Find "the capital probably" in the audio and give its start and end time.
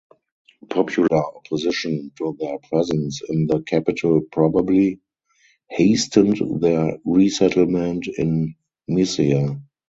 3.45-4.99